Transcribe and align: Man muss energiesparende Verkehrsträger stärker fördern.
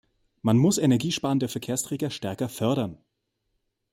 Man 0.41 0.57
muss 0.57 0.79
energiesparende 0.79 1.47
Verkehrsträger 1.47 2.09
stärker 2.09 2.49
fördern. 2.49 2.97